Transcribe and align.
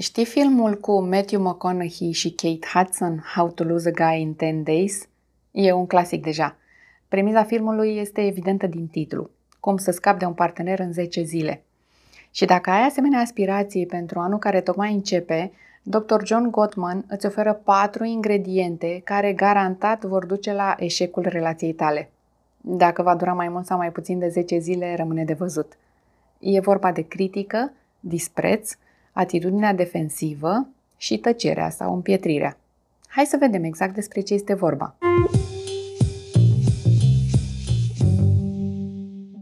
Știi 0.00 0.24
filmul 0.24 0.74
cu 0.74 1.00
Matthew 1.00 1.40
McConaughey 1.40 2.12
și 2.12 2.30
Kate 2.30 2.66
Hudson, 2.74 3.24
How 3.34 3.48
to 3.48 3.64
Lose 3.64 3.88
a 3.88 3.90
Guy 3.90 4.20
in 4.20 4.36
10 4.38 4.52
Days? 4.64 5.08
E 5.50 5.72
un 5.72 5.86
clasic 5.86 6.22
deja. 6.22 6.56
Premiza 7.08 7.44
filmului 7.44 7.96
este 7.96 8.26
evidentă 8.26 8.66
din 8.66 8.86
titlu. 8.86 9.30
Cum 9.60 9.76
să 9.76 9.90
scapi 9.90 10.18
de 10.18 10.24
un 10.24 10.32
partener 10.32 10.78
în 10.78 10.92
10 10.92 11.22
zile. 11.22 11.62
Și 12.30 12.44
dacă 12.44 12.70
ai 12.70 12.86
asemenea 12.86 13.20
aspirații 13.20 13.86
pentru 13.86 14.18
anul 14.18 14.38
care 14.38 14.60
tocmai 14.60 14.92
începe, 14.92 15.52
Dr. 15.82 16.24
John 16.24 16.50
Gottman 16.50 17.04
îți 17.08 17.26
oferă 17.26 17.52
patru 17.64 18.04
ingrediente 18.04 19.00
care 19.04 19.32
garantat 19.32 20.04
vor 20.04 20.26
duce 20.26 20.52
la 20.52 20.74
eșecul 20.78 21.26
relației 21.28 21.72
tale. 21.72 22.10
Dacă 22.60 23.02
va 23.02 23.14
dura 23.14 23.32
mai 23.32 23.48
mult 23.48 23.66
sau 23.66 23.76
mai 23.76 23.92
puțin 23.92 24.18
de 24.18 24.28
10 24.28 24.58
zile, 24.58 24.96
rămâne 24.96 25.24
de 25.24 25.32
văzut. 25.32 25.78
E 26.38 26.60
vorba 26.60 26.92
de 26.92 27.02
critică, 27.02 27.72
dispreț, 28.00 28.76
atitudinea 29.18 29.74
defensivă 29.74 30.66
și 30.96 31.18
tăcerea 31.18 31.70
sau 31.70 31.94
împietrirea. 31.94 32.56
Hai 33.08 33.24
să 33.24 33.36
vedem 33.40 33.64
exact 33.64 33.94
despre 33.94 34.20
ce 34.20 34.34
este 34.34 34.54
vorba. 34.54 34.96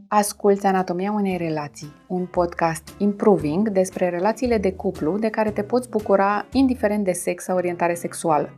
Asculți 0.08 0.66
Anatomia 0.66 1.12
unei 1.12 1.36
relații, 1.36 1.92
un 2.06 2.26
podcast 2.26 2.94
improving 2.98 3.68
despre 3.68 4.08
relațiile 4.08 4.58
de 4.58 4.72
cuplu 4.72 5.18
de 5.18 5.28
care 5.28 5.50
te 5.50 5.62
poți 5.62 5.88
bucura 5.88 6.46
indiferent 6.52 7.04
de 7.04 7.12
sex 7.12 7.44
sau 7.44 7.56
orientare 7.56 7.94
sexuală. 7.94 8.56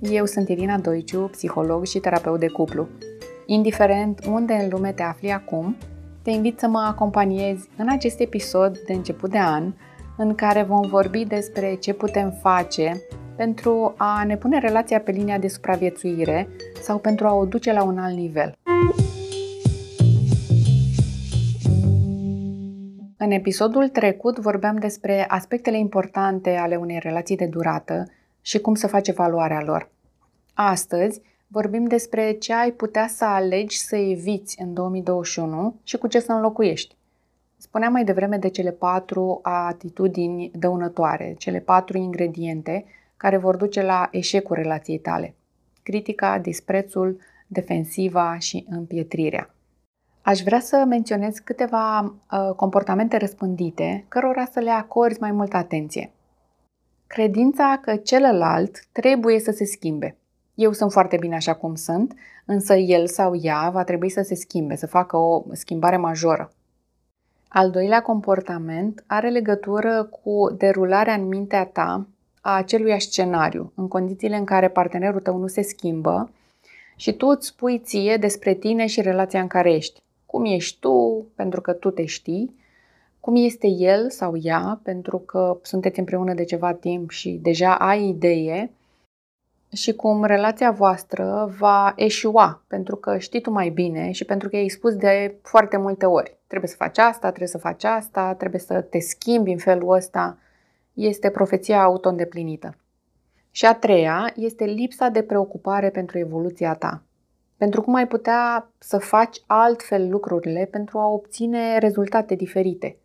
Eu 0.00 0.26
sunt 0.26 0.48
Irina 0.48 0.78
Doiciu, 0.78 1.28
psiholog 1.28 1.84
și 1.86 1.98
terapeut 1.98 2.40
de 2.40 2.48
cuplu. 2.48 2.88
Indiferent 3.46 4.24
unde 4.26 4.52
în 4.52 4.68
lume 4.68 4.92
te 4.92 5.02
afli 5.02 5.32
acum, 5.32 5.76
te 6.22 6.30
invit 6.30 6.58
să 6.58 6.68
mă 6.68 6.78
acompaniezi 6.78 7.68
în 7.76 7.88
acest 7.88 8.20
episod 8.20 8.78
de 8.78 8.92
început 8.92 9.30
de 9.30 9.38
an 9.38 9.72
în 10.22 10.34
care 10.34 10.62
vom 10.62 10.80
vorbi 10.80 11.24
despre 11.24 11.74
ce 11.74 11.92
putem 11.92 12.30
face 12.30 13.02
pentru 13.36 13.94
a 13.96 14.24
ne 14.24 14.36
pune 14.36 14.58
relația 14.58 15.00
pe 15.00 15.10
linia 15.10 15.38
de 15.38 15.48
supraviețuire 15.48 16.48
sau 16.82 16.98
pentru 16.98 17.26
a 17.26 17.34
o 17.34 17.44
duce 17.44 17.72
la 17.72 17.82
un 17.82 17.98
alt 17.98 18.16
nivel. 18.16 18.54
În 23.16 23.30
episodul 23.30 23.88
trecut 23.88 24.38
vorbeam 24.38 24.76
despre 24.76 25.26
aspectele 25.28 25.78
importante 25.78 26.56
ale 26.56 26.76
unei 26.76 26.98
relații 26.98 27.36
de 27.36 27.46
durată 27.46 28.10
și 28.40 28.58
cum 28.58 28.74
să 28.74 28.86
faci 28.86 29.08
evaluarea 29.08 29.62
lor. 29.62 29.90
Astăzi 30.54 31.20
vorbim 31.46 31.84
despre 31.84 32.32
ce 32.32 32.54
ai 32.54 32.70
putea 32.70 33.06
să 33.06 33.24
alegi 33.24 33.78
să 33.78 33.96
eviți 33.96 34.62
în 34.62 34.74
2021 34.74 35.74
și 35.82 35.98
cu 35.98 36.06
ce 36.06 36.18
să 36.18 36.32
înlocuiești. 36.32 36.98
Spuneam 37.60 37.92
mai 37.92 38.04
devreme 38.04 38.36
de 38.36 38.48
cele 38.48 38.70
patru 38.70 39.40
atitudini 39.42 40.50
dăunătoare, 40.54 41.34
cele 41.38 41.58
patru 41.58 41.96
ingrediente 41.96 42.84
care 43.16 43.36
vor 43.36 43.56
duce 43.56 43.82
la 43.82 44.08
eșecul 44.10 44.56
relației 44.56 44.98
tale. 44.98 45.34
Critica, 45.82 46.38
disprețul, 46.38 47.20
defensiva 47.46 48.38
și 48.38 48.66
împietrirea. 48.70 49.54
Aș 50.22 50.40
vrea 50.40 50.60
să 50.60 50.84
menționez 50.88 51.38
câteva 51.38 52.00
uh, 52.00 52.54
comportamente 52.56 53.16
răspândite, 53.16 54.04
cărora 54.08 54.44
să 54.44 54.60
le 54.60 54.70
acorzi 54.70 55.20
mai 55.20 55.32
multă 55.32 55.56
atenție. 55.56 56.12
Credința 57.06 57.78
că 57.82 57.96
celălalt 57.96 58.86
trebuie 58.92 59.40
să 59.40 59.50
se 59.50 59.64
schimbe. 59.64 60.16
Eu 60.54 60.72
sunt 60.72 60.92
foarte 60.92 61.16
bine 61.16 61.34
așa 61.34 61.54
cum 61.54 61.74
sunt, 61.74 62.14
însă 62.44 62.74
el 62.74 63.06
sau 63.06 63.34
ea 63.34 63.70
va 63.70 63.84
trebui 63.84 64.10
să 64.10 64.22
se 64.22 64.34
schimbe, 64.34 64.76
să 64.76 64.86
facă 64.86 65.16
o 65.16 65.42
schimbare 65.52 65.96
majoră. 65.96 66.50
Al 67.52 67.70
doilea 67.70 68.02
comportament 68.02 69.04
are 69.06 69.30
legătură 69.30 70.02
cu 70.04 70.54
derularea 70.56 71.14
în 71.14 71.28
mintea 71.28 71.64
ta 71.64 72.06
a 72.40 72.56
acelui 72.56 73.00
scenariu, 73.00 73.72
în 73.74 73.88
condițiile 73.88 74.36
în 74.36 74.44
care 74.44 74.68
partenerul 74.68 75.20
tău 75.20 75.36
nu 75.36 75.46
se 75.46 75.62
schimbă 75.62 76.30
și 76.96 77.12
tu 77.12 77.26
îți 77.26 77.46
spui 77.46 77.78
ție 77.78 78.16
despre 78.16 78.54
tine 78.54 78.86
și 78.86 79.00
relația 79.00 79.40
în 79.40 79.46
care 79.46 79.72
ești. 79.72 80.00
Cum 80.26 80.44
ești 80.44 80.78
tu, 80.80 81.26
pentru 81.34 81.60
că 81.60 81.72
tu 81.72 81.90
te 81.90 82.04
știi, 82.04 82.54
cum 83.20 83.34
este 83.36 83.66
el 83.66 84.10
sau 84.10 84.36
ea, 84.42 84.80
pentru 84.82 85.18
că 85.18 85.58
sunteți 85.62 85.98
împreună 85.98 86.34
de 86.34 86.44
ceva 86.44 86.72
timp 86.72 87.10
și 87.10 87.38
deja 87.42 87.74
ai 87.74 88.08
idee 88.08 88.70
și 89.72 89.94
cum 89.94 90.24
relația 90.24 90.70
voastră 90.70 91.54
va 91.58 91.92
eșua, 91.96 92.62
pentru 92.66 92.96
că 92.96 93.18
știi 93.18 93.40
tu 93.40 93.50
mai 93.50 93.68
bine 93.68 94.10
și 94.10 94.24
pentru 94.24 94.48
că 94.48 94.56
ai 94.56 94.68
spus 94.68 94.94
de 94.94 95.38
foarte 95.42 95.76
multe 95.76 96.06
ori. 96.06 96.38
Trebuie 96.46 96.70
să 96.70 96.76
faci 96.76 96.98
asta, 96.98 97.28
trebuie 97.28 97.48
să 97.48 97.58
faci 97.58 97.84
asta, 97.84 98.34
trebuie 98.34 98.60
să 98.60 98.80
te 98.80 98.98
schimbi 98.98 99.50
în 99.50 99.58
felul 99.58 99.92
ăsta. 99.92 100.38
Este 100.94 101.30
profeția 101.30 101.82
auto-îndeplinită. 101.82 102.74
Și 103.50 103.66
a 103.66 103.74
treia 103.74 104.32
este 104.36 104.64
lipsa 104.64 105.08
de 105.08 105.22
preocupare 105.22 105.90
pentru 105.90 106.18
evoluția 106.18 106.74
ta. 106.74 107.02
Pentru 107.56 107.82
cum 107.82 107.94
ai 107.94 108.06
putea 108.06 108.70
să 108.78 108.98
faci 108.98 109.42
altfel 109.46 110.08
lucrurile 110.08 110.68
pentru 110.70 110.98
a 110.98 111.06
obține 111.06 111.78
rezultate 111.78 112.34
diferite. 112.34 112.96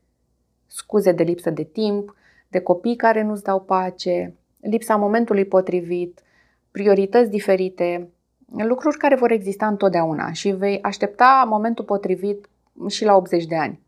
Scuze 0.67 1.11
de 1.11 1.23
lipsă 1.23 1.49
de 1.49 1.63
timp, 1.63 2.15
de 2.47 2.59
copii 2.59 2.95
care 2.95 3.21
nu-ți 3.21 3.43
dau 3.43 3.61
pace, 3.61 4.35
lipsa 4.59 4.95
momentului 4.95 5.45
potrivit, 5.45 6.19
priorități 6.75 7.29
diferite, 7.29 8.09
lucruri 8.57 8.97
care 8.97 9.15
vor 9.15 9.31
exista 9.31 9.67
întotdeauna 9.67 10.31
și 10.31 10.49
vei 10.49 10.81
aștepta 10.81 11.45
momentul 11.47 11.85
potrivit 11.85 12.49
și 12.87 13.05
la 13.05 13.15
80 13.15 13.45
de 13.45 13.55
ani. 13.55 13.79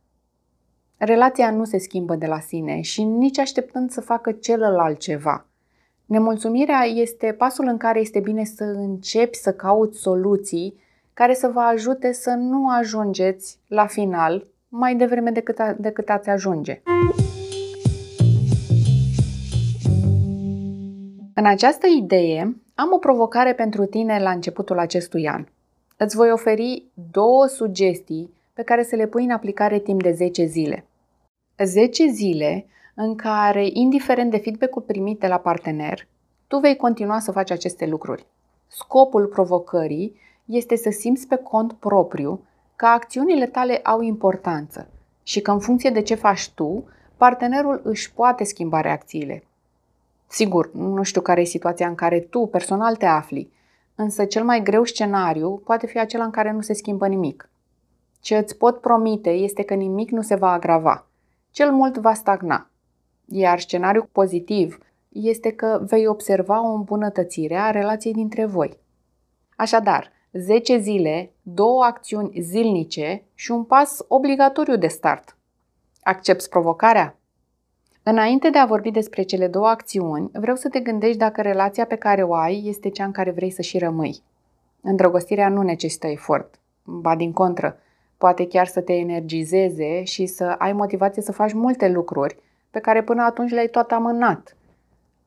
Relația 0.97 1.51
nu 1.51 1.63
se 1.63 1.77
schimbă 1.77 2.15
de 2.15 2.25
la 2.25 2.39
sine 2.39 2.81
și 2.81 3.03
nici 3.03 3.39
așteptând 3.39 3.89
să 3.89 4.01
facă 4.01 4.31
celălalt 4.31 4.99
ceva. 4.99 5.45
Nemulțumirea 6.05 6.83
este 6.83 7.35
pasul 7.37 7.67
în 7.67 7.77
care 7.77 7.99
este 7.99 8.19
bine 8.19 8.43
să 8.43 8.63
începi 8.63 9.37
să 9.37 9.53
cauți 9.53 9.99
soluții 9.99 10.79
care 11.13 11.33
să 11.33 11.47
vă 11.47 11.59
ajute 11.59 12.11
să 12.11 12.29
nu 12.29 12.69
ajungeți 12.69 13.59
la 13.67 13.85
final 13.85 14.47
mai 14.67 14.95
devreme 14.95 15.31
decât, 15.31 15.59
a, 15.59 15.75
decât 15.79 16.09
ați 16.09 16.29
ajunge. 16.29 16.81
În 21.33 21.45
această 21.45 21.87
idee, 21.97 22.61
am 22.79 22.91
o 22.91 22.97
provocare 22.97 23.53
pentru 23.53 23.85
tine 23.85 24.19
la 24.19 24.29
începutul 24.29 24.79
acestui 24.79 25.27
an. 25.27 25.45
Îți 25.97 26.15
voi 26.15 26.31
oferi 26.31 26.83
două 27.11 27.45
sugestii 27.45 28.33
pe 28.53 28.63
care 28.63 28.83
să 28.83 28.95
le 28.95 29.07
pui 29.07 29.23
în 29.23 29.31
aplicare 29.31 29.79
timp 29.79 30.03
de 30.03 30.11
10 30.11 30.45
zile. 30.45 30.85
10 31.63 32.07
zile 32.07 32.65
în 32.95 33.15
care, 33.15 33.67
indiferent 33.73 34.31
de 34.31 34.37
feedback-ul 34.37 34.81
primit 34.81 35.19
de 35.19 35.27
la 35.27 35.37
partener, 35.37 36.07
tu 36.47 36.57
vei 36.57 36.75
continua 36.75 37.19
să 37.19 37.31
faci 37.31 37.51
aceste 37.51 37.85
lucruri. 37.85 38.25
Scopul 38.67 39.25
provocării 39.25 40.15
este 40.45 40.75
să 40.75 40.89
simți 40.89 41.27
pe 41.27 41.35
cont 41.35 41.73
propriu 41.73 42.43
că 42.75 42.85
acțiunile 42.85 43.45
tale 43.45 43.77
au 43.83 44.01
importanță 44.01 44.87
și 45.23 45.41
că 45.41 45.51
în 45.51 45.59
funcție 45.59 45.89
de 45.89 46.01
ce 46.01 46.15
faci 46.15 46.49
tu, 46.49 46.83
partenerul 47.15 47.81
își 47.83 48.13
poate 48.13 48.43
schimba 48.43 48.81
reacțiile. 48.81 49.43
Sigur, 50.27 50.73
nu 50.73 51.03
știu 51.03 51.21
care 51.21 51.41
e 51.41 51.45
situația 51.45 51.87
în 51.87 51.95
care 51.95 52.19
tu 52.19 52.45
personal 52.45 52.95
te 52.95 53.05
afli, 53.05 53.51
însă 53.95 54.25
cel 54.25 54.43
mai 54.43 54.63
greu 54.63 54.83
scenariu 54.83 55.61
poate 55.65 55.87
fi 55.87 55.99
acela 55.99 56.23
în 56.23 56.31
care 56.31 56.51
nu 56.51 56.61
se 56.61 56.73
schimbă 56.73 57.07
nimic. 57.07 57.49
Ce 58.19 58.37
îți 58.37 58.57
pot 58.57 58.81
promite 58.81 59.29
este 59.29 59.63
că 59.63 59.73
nimic 59.73 60.09
nu 60.09 60.21
se 60.21 60.35
va 60.35 60.51
agrava. 60.51 61.07
Cel 61.51 61.71
mult 61.71 61.97
va 61.97 62.13
stagna. 62.13 62.69
Iar 63.25 63.59
scenariul 63.59 64.09
pozitiv 64.11 64.77
este 65.09 65.51
că 65.51 65.79
vei 65.89 66.07
observa 66.07 66.69
o 66.69 66.73
îmbunătățire 66.73 67.55
a 67.55 67.71
relației 67.71 68.13
dintre 68.13 68.45
voi. 68.45 68.79
Așadar, 69.55 70.11
10 70.31 70.77
zile, 70.77 71.33
două 71.41 71.83
acțiuni 71.83 72.41
zilnice 72.41 73.23
și 73.33 73.51
un 73.51 73.63
pas 73.63 74.05
obligatoriu 74.07 74.77
de 74.77 74.87
start. 74.87 75.37
Accepți 76.01 76.49
provocarea? 76.49 77.16
Înainte 78.09 78.49
de 78.49 78.57
a 78.57 78.65
vorbi 78.65 78.91
despre 78.91 79.21
cele 79.21 79.47
două 79.47 79.67
acțiuni, 79.67 80.29
vreau 80.33 80.55
să 80.55 80.69
te 80.69 80.79
gândești 80.79 81.17
dacă 81.17 81.41
relația 81.41 81.85
pe 81.85 81.95
care 81.95 82.23
o 82.23 82.33
ai 82.33 82.63
este 82.65 82.89
cea 82.89 83.05
în 83.05 83.11
care 83.11 83.31
vrei 83.31 83.49
să 83.49 83.61
și 83.61 83.77
rămâi. 83.77 84.23
Îndrăgostirea 84.81 85.49
nu 85.49 85.61
necesită 85.61 86.07
efort, 86.07 86.59
ba 86.83 87.15
din 87.15 87.31
contră, 87.31 87.79
poate 88.17 88.47
chiar 88.47 88.67
să 88.67 88.81
te 88.81 88.93
energizeze 88.93 90.03
și 90.03 90.25
să 90.25 90.43
ai 90.43 90.73
motivație 90.73 91.21
să 91.21 91.31
faci 91.31 91.53
multe 91.53 91.89
lucruri 91.89 92.37
pe 92.69 92.79
care 92.79 93.03
până 93.03 93.23
atunci 93.23 93.51
le-ai 93.51 93.67
tot 93.67 93.91
amânat. 93.91 94.57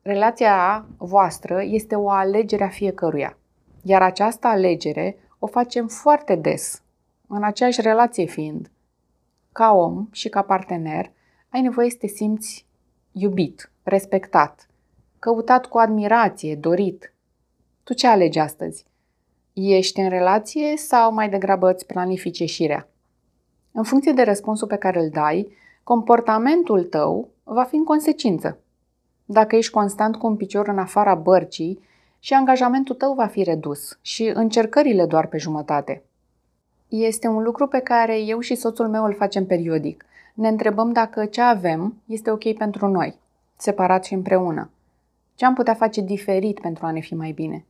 Relația 0.01 0.85
voastră 0.97 1.63
este 1.63 1.95
o 1.95 2.09
alegere 2.09 2.63
a 2.63 2.69
fiecăruia, 2.69 3.37
iar 3.83 4.01
această 4.01 4.47
alegere 4.47 5.17
o 5.39 5.47
facem 5.47 5.87
foarte 5.87 6.35
des, 6.35 6.81
în 7.27 7.43
aceeași 7.43 7.81
relație 7.81 8.25
fiind. 8.25 8.71
Ca 9.51 9.73
om 9.73 10.07
și 10.11 10.29
ca 10.29 10.41
partener, 10.41 11.11
ai 11.49 11.61
nevoie 11.61 11.89
să 11.89 11.97
te 11.99 12.07
simți 12.07 12.69
iubit, 13.11 13.71
respectat, 13.83 14.67
căutat 15.19 15.65
cu 15.65 15.77
admirație, 15.77 16.55
dorit. 16.55 17.13
Tu 17.83 17.93
ce 17.93 18.07
alegi 18.07 18.39
astăzi? 18.39 18.85
Ești 19.53 19.99
în 19.99 20.09
relație 20.09 20.77
sau 20.77 21.13
mai 21.13 21.29
degrabă 21.29 21.71
îți 21.71 21.85
planifici 21.85 22.39
ieșirea? 22.39 22.87
În 23.71 23.83
funcție 23.83 24.11
de 24.11 24.21
răspunsul 24.21 24.67
pe 24.67 24.75
care 24.75 24.99
îl 24.99 25.09
dai, 25.09 25.51
comportamentul 25.83 26.83
tău 26.83 27.29
va 27.43 27.63
fi 27.63 27.75
în 27.75 27.83
consecință. 27.83 28.59
Dacă 29.25 29.55
ești 29.55 29.71
constant 29.71 30.15
cu 30.15 30.27
un 30.27 30.35
picior 30.35 30.67
în 30.67 30.77
afara 30.77 31.15
bărcii 31.15 31.79
și 32.19 32.33
angajamentul 32.33 32.95
tău 32.95 33.13
va 33.13 33.27
fi 33.27 33.43
redus 33.43 33.97
și 34.01 34.31
încercările 34.33 35.05
doar 35.05 35.27
pe 35.27 35.37
jumătate. 35.37 36.03
Este 36.87 37.27
un 37.27 37.43
lucru 37.43 37.67
pe 37.67 37.79
care 37.79 38.19
eu 38.19 38.39
și 38.39 38.55
soțul 38.55 38.87
meu 38.87 39.03
îl 39.03 39.13
facem 39.13 39.45
periodic. 39.45 40.05
Ne 40.33 40.47
întrebăm 40.47 40.91
dacă 40.91 41.25
ce 41.25 41.41
avem 41.41 42.01
este 42.05 42.31
ok 42.31 42.53
pentru 42.53 42.87
noi, 42.87 43.15
separat 43.55 44.05
și 44.05 44.13
împreună. 44.13 44.69
Ce 45.35 45.45
am 45.45 45.53
putea 45.53 45.73
face 45.73 46.01
diferit 46.01 46.59
pentru 46.59 46.85
a 46.85 46.91
ne 46.91 46.99
fi 46.99 47.15
mai 47.15 47.31
bine? 47.31 47.65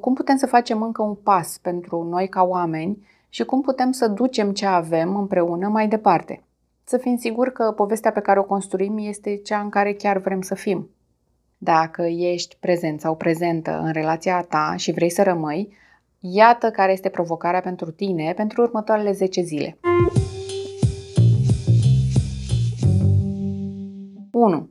Cum 0.00 0.14
putem 0.14 0.36
să 0.36 0.46
facem 0.46 0.82
încă 0.82 1.02
un 1.02 1.14
pas 1.14 1.58
pentru 1.58 2.02
noi 2.02 2.28
ca 2.28 2.42
oameni 2.42 3.06
și 3.28 3.44
cum 3.44 3.60
putem 3.60 3.92
să 3.92 4.08
ducem 4.08 4.52
ce 4.52 4.66
avem 4.66 5.16
împreună 5.16 5.68
mai 5.68 5.88
departe? 5.88 6.42
Să 6.84 6.96
fim 6.96 7.16
siguri 7.16 7.52
că 7.52 7.72
povestea 7.76 8.12
pe 8.12 8.20
care 8.20 8.38
o 8.38 8.44
construim 8.44 8.98
este 8.98 9.36
cea 9.36 9.60
în 9.60 9.68
care 9.68 9.92
chiar 9.92 10.18
vrem 10.18 10.40
să 10.40 10.54
fim. 10.54 10.90
Dacă 11.58 12.02
ești 12.02 12.56
prezent 12.60 13.00
sau 13.00 13.16
prezentă 13.16 13.80
în 13.84 13.92
relația 13.92 14.42
ta 14.42 14.74
și 14.76 14.92
vrei 14.92 15.10
să 15.10 15.22
rămâi, 15.22 15.72
iată 16.20 16.70
care 16.70 16.92
este 16.92 17.08
provocarea 17.08 17.60
pentru 17.60 17.90
tine 17.90 18.32
pentru 18.36 18.62
următoarele 18.62 19.12
10 19.12 19.42
zile. 19.42 19.78
1. 24.42 24.68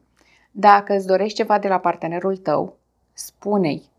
Dacă 0.52 0.94
îți 0.94 1.08
dorești 1.08 1.38
ceva 1.38 1.60
de 1.60 1.68
la 1.68 1.78
partenerul 1.80 2.38
tău, 2.38 2.78
spune-i. 3.14 3.90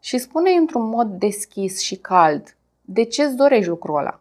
Și 0.00 0.18
spune-i 0.18 0.56
într-un 0.56 0.88
mod 0.88 1.06
deschis 1.06 1.80
și 1.80 1.96
cald 1.96 2.56
de 2.80 3.04
ce 3.04 3.22
îți 3.22 3.36
dorești 3.36 3.68
lucrul 3.68 3.98
ăla. 3.98 4.20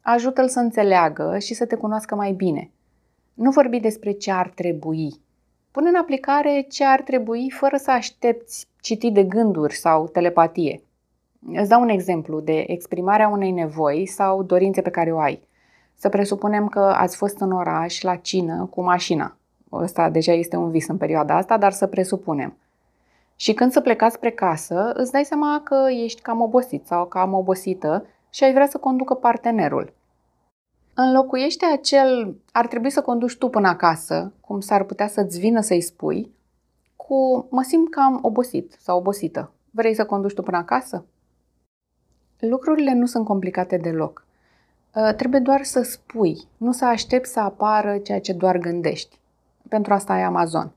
Ajută-l 0.00 0.48
să 0.48 0.58
înțeleagă 0.58 1.38
și 1.38 1.54
să 1.54 1.66
te 1.66 1.76
cunoască 1.76 2.14
mai 2.14 2.32
bine. 2.32 2.70
Nu 3.34 3.50
vorbi 3.50 3.80
despre 3.80 4.10
ce 4.10 4.30
ar 4.30 4.48
trebui. 4.48 5.20
Pune 5.70 5.88
în 5.88 5.94
aplicare 5.94 6.66
ce 6.68 6.84
ar 6.84 7.00
trebui 7.00 7.50
fără 7.50 7.76
să 7.76 7.90
aștepți 7.90 8.66
citit 8.80 9.14
de 9.14 9.24
gânduri 9.24 9.74
sau 9.74 10.08
telepatie. 10.08 10.82
Îți 11.52 11.68
dau 11.68 11.80
un 11.80 11.88
exemplu 11.88 12.40
de 12.40 12.64
exprimarea 12.66 13.28
unei 13.28 13.50
nevoi 13.50 14.06
sau 14.06 14.42
dorințe 14.42 14.82
pe 14.82 14.90
care 14.90 15.12
o 15.12 15.18
ai. 15.18 15.42
Să 15.94 16.08
presupunem 16.08 16.68
că 16.68 16.80
ați 16.80 17.16
fost 17.16 17.40
în 17.40 17.52
oraș 17.52 18.00
la 18.00 18.16
cină 18.16 18.68
cu 18.70 18.82
mașina. 18.82 19.37
Ăsta 19.72 20.10
deja 20.10 20.32
este 20.32 20.56
un 20.56 20.70
vis 20.70 20.88
în 20.88 20.96
perioada 20.96 21.36
asta, 21.36 21.58
dar 21.58 21.72
să 21.72 21.86
presupunem. 21.86 22.56
Și 23.36 23.54
când 23.54 23.72
să 23.72 23.80
plecați 23.80 24.14
spre 24.14 24.30
casă, 24.30 24.92
îți 24.94 25.12
dai 25.12 25.24
seama 25.24 25.60
că 25.64 25.86
ești 26.04 26.20
cam 26.20 26.40
obosit 26.40 26.86
sau 26.86 27.06
cam 27.06 27.32
obosită 27.32 28.06
și 28.30 28.44
ai 28.44 28.52
vrea 28.52 28.66
să 28.66 28.78
conducă 28.78 29.14
partenerul. 29.14 29.92
Înlocuiește 30.94 31.64
acel 31.64 32.36
ar 32.52 32.66
trebui 32.66 32.90
să 32.90 33.00
conduci 33.00 33.36
tu 33.36 33.48
până 33.48 33.68
acasă, 33.68 34.32
cum 34.40 34.60
s-ar 34.60 34.84
putea 34.84 35.06
să-ți 35.06 35.38
vină 35.38 35.60
să-i 35.60 35.80
spui, 35.80 36.32
cu 36.96 37.46
mă 37.50 37.62
simt 37.62 37.90
cam 37.90 38.18
obosit 38.22 38.76
sau 38.78 38.98
obosită. 38.98 39.52
Vrei 39.70 39.94
să 39.94 40.04
conduci 40.04 40.34
tu 40.34 40.42
până 40.42 40.56
acasă? 40.56 41.04
Lucrurile 42.38 42.94
nu 42.94 43.06
sunt 43.06 43.24
complicate 43.24 43.76
deloc. 43.76 44.26
Ă, 44.96 45.12
trebuie 45.12 45.40
doar 45.40 45.62
să 45.62 45.82
spui, 45.82 46.38
nu 46.56 46.72
să 46.72 46.84
aștepți 46.84 47.32
să 47.32 47.40
apară 47.40 47.98
ceea 47.98 48.20
ce 48.20 48.32
doar 48.32 48.58
gândești. 48.58 49.18
Pentru 49.68 49.92
asta 49.92 50.12
ai 50.12 50.22
Amazon. 50.22 50.72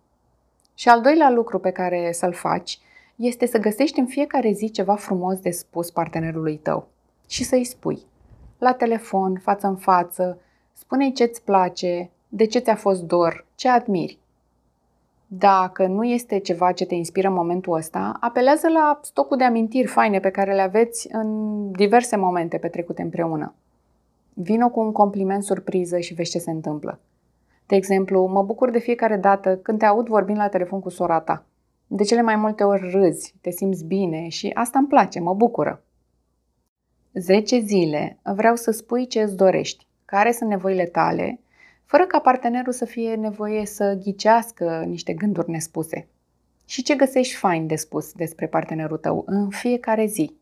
Și 0.74 0.90
al 0.90 1.02
doilea 1.02 1.30
lucru 1.30 1.60
pe 1.60 1.72
care 1.72 2.12
să-l 2.12 2.34
faci 2.34 2.80
este 3.16 3.46
să 3.46 3.58
găsești 3.58 4.00
în 4.00 4.06
fiecare 4.06 4.52
zi 4.52 4.72
ceva 4.72 4.96
frumos 4.96 5.40
de 5.40 5.50
spus 5.50 5.92
partenerului 5.92 6.58
tău 6.58 6.88
și 7.28 7.44
să-i 7.44 7.64
spui. 7.64 8.00
La 8.58 8.74
telefon, 8.74 9.40
față 9.40 9.68
în 9.68 9.76
față, 9.76 10.40
spune-i 10.74 11.14
ce-ți 11.14 11.44
place, 11.44 12.10
de 12.30 12.46
ce 12.46 12.60
ți-a 12.60 12.76
fost 12.76 13.02
dor, 13.04 13.46
ce 13.56 13.70
admiri. 13.70 14.20
Dacă 15.28 15.88
nu 15.88 16.04
este 16.04 16.40
ceva 16.40 16.72
ce 16.72 16.86
te 16.86 16.96
inspiră 16.96 17.28
în 17.28 17.34
momentul 17.34 17.74
ăsta, 17.74 18.18
apelează 18.20 18.70
la 18.70 19.00
stocul 19.04 19.38
de 19.38 19.44
amintiri 19.44 19.88
faine 19.88 20.20
pe 20.20 20.30
care 20.30 20.54
le 20.54 20.62
aveți 20.62 21.08
în 21.12 21.72
diverse 21.72 22.16
momente 22.16 22.58
petrecute 22.58 23.02
împreună. 23.02 23.54
Vino 24.34 24.70
cu 24.70 24.80
un 24.80 24.92
compliment 24.92 25.44
surpriză 25.44 26.00
și 26.00 26.14
vezi 26.14 26.32
ce 26.32 26.40
se 26.40 26.52
întâmplă. 26.52 27.00
De 27.72 27.78
exemplu, 27.78 28.26
mă 28.26 28.44
bucur 28.44 28.70
de 28.70 28.80
fiecare 28.80 29.18
dată 29.18 29.58
când 29.58 29.80
te 29.80 29.86
aud 29.86 30.08
vorbind 30.08 30.38
la 30.38 30.48
telefon 30.48 30.80
cu 30.80 30.90
sora 30.90 31.20
ta. 31.20 31.46
De 31.88 32.04
cele 32.04 32.22
mai 32.22 32.36
multe 32.36 32.64
ori 32.64 32.90
râzi, 32.90 33.36
te 33.42 33.50
simți 33.50 33.86
bine 33.86 34.28
și 34.28 34.52
asta 34.54 34.80
îmi 34.80 34.88
place, 34.88 35.20
mă 35.20 35.34
bucură. 35.34 35.84
10 37.14 37.60
zile 37.60 38.20
vreau 38.24 38.56
să 38.56 38.72
spui 38.72 39.08
ce 39.08 39.22
îți 39.22 39.36
dorești, 39.36 39.88
care 40.06 40.32
sunt 40.32 40.50
nevoile 40.50 40.86
tale, 40.86 41.40
fără 41.86 42.06
ca 42.06 42.20
partenerul 42.20 42.74
să 42.74 42.86
fie 42.86 43.16
nevoie 43.16 43.66
să 43.66 44.00
ghicească 44.04 44.84
niște 44.88 45.14
gânduri 45.14 45.50
nespuse. 45.50 46.08
Și 46.66 46.84
ce 46.84 46.96
găsești 46.96 47.36
fain 47.36 47.68
de 47.68 47.76
spus 47.76 48.14
despre 48.14 48.48
partenerul 48.48 48.98
tău 48.98 49.24
în 49.28 49.50
fiecare 49.50 50.06
zi. 50.06 50.36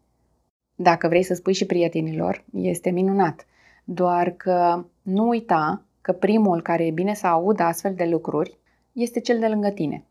Dacă 0.75 1.07
vrei 1.07 1.23
să 1.23 1.33
spui 1.33 1.53
și 1.53 1.65
prietenilor, 1.65 2.43
este 2.53 2.89
minunat. 2.89 3.45
Doar 3.83 4.29
că 4.29 4.85
nu 5.01 5.27
uita 5.27 5.83
că 6.09 6.15
primul 6.15 6.61
care 6.61 6.85
e 6.85 6.91
bine 6.91 7.13
să 7.13 7.27
audă 7.27 7.63
astfel 7.63 7.93
de 7.93 8.05
lucruri 8.05 8.57
este 8.91 9.19
cel 9.19 9.39
de 9.39 9.47
lângă 9.47 9.69
tine. 9.69 10.03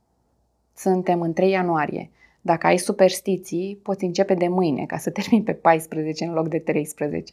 Suntem 0.77 1.21
în 1.21 1.33
3 1.33 1.50
ianuarie. 1.50 2.11
Dacă 2.41 2.67
ai 2.67 2.77
superstiții, 2.77 3.81
poți 3.83 4.05
începe 4.05 4.35
de 4.35 4.49
mâine 4.49 4.87
ca 4.87 4.97
să 4.97 5.11
termini 5.19 5.45
pe 5.45 5.53
14 5.53 6.25
în 6.25 6.33
loc 6.33 6.49
de 6.49 6.59
13. 6.59 7.33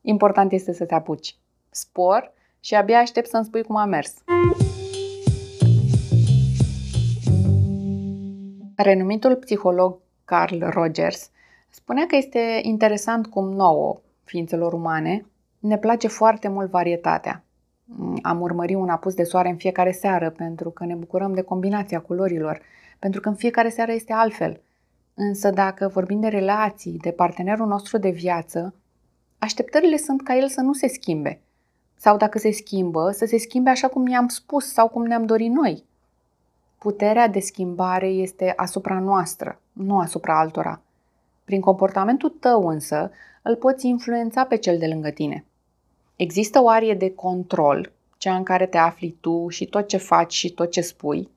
Important 0.00 0.52
este 0.52 0.72
să 0.72 0.84
te 0.84 0.94
apuci. 0.94 1.36
Spor 1.70 2.32
și 2.60 2.74
abia 2.74 2.98
aștept 2.98 3.28
să-mi 3.28 3.44
spui 3.44 3.62
cum 3.62 3.76
a 3.76 3.84
mers. 3.84 4.14
Renumitul 8.76 9.36
psiholog 9.36 9.98
Carl 10.24 10.64
Rogers 10.64 11.30
spunea 11.68 12.06
că 12.06 12.16
este 12.16 12.60
interesant 12.62 13.26
cum 13.26 13.52
nouă, 13.52 14.00
ființelor 14.24 14.72
umane, 14.72 15.26
ne 15.58 15.78
place 15.78 16.08
foarte 16.08 16.48
mult 16.48 16.70
varietatea. 16.70 17.44
Am 18.22 18.40
urmărit 18.40 18.76
un 18.76 18.88
apus 18.88 19.14
de 19.14 19.22
soare 19.22 19.48
în 19.48 19.56
fiecare 19.56 19.92
seară 19.92 20.30
pentru 20.30 20.70
că 20.70 20.84
ne 20.84 20.94
bucurăm 20.94 21.34
de 21.34 21.42
combinația 21.42 22.00
culorilor, 22.00 22.60
pentru 22.98 23.20
că 23.20 23.28
în 23.28 23.34
fiecare 23.34 23.68
seară 23.68 23.92
este 23.92 24.12
altfel. 24.12 24.60
Însă 25.14 25.50
dacă 25.50 25.88
vorbim 25.88 26.20
de 26.20 26.28
relații, 26.28 26.98
de 26.98 27.10
partenerul 27.10 27.66
nostru 27.66 27.98
de 27.98 28.10
viață, 28.10 28.74
așteptările 29.38 29.96
sunt 29.96 30.22
ca 30.22 30.36
el 30.36 30.48
să 30.48 30.60
nu 30.60 30.72
se 30.72 30.88
schimbe. 30.88 31.40
Sau 31.96 32.16
dacă 32.16 32.38
se 32.38 32.50
schimbă, 32.50 33.10
să 33.10 33.24
se 33.24 33.38
schimbe 33.38 33.70
așa 33.70 33.88
cum 33.88 34.02
ne-am 34.02 34.28
spus 34.28 34.72
sau 34.72 34.88
cum 34.88 35.06
ne-am 35.06 35.26
dorit 35.26 35.50
noi. 35.50 35.84
Puterea 36.78 37.28
de 37.28 37.40
schimbare 37.40 38.06
este 38.06 38.52
asupra 38.56 38.98
noastră, 38.98 39.60
nu 39.72 39.98
asupra 39.98 40.38
altora. 40.38 40.80
Prin 41.44 41.60
comportamentul 41.60 42.30
tău 42.30 42.66
însă, 42.66 43.10
îl 43.42 43.56
poți 43.56 43.86
influența 43.86 44.44
pe 44.44 44.56
cel 44.56 44.78
de 44.78 44.86
lângă 44.86 45.10
tine. 45.10 45.44
Există 46.22 46.62
o 46.62 46.68
arie 46.68 46.94
de 46.94 47.14
control, 47.14 47.92
cea 48.16 48.36
în 48.36 48.42
care 48.42 48.66
te 48.66 48.76
afli 48.78 49.16
tu 49.20 49.48
și 49.48 49.66
tot 49.66 49.86
ce 49.88 49.96
faci 49.96 50.32
și 50.32 50.50
tot 50.50 50.70
ce 50.70 50.80
spui, 50.80 51.28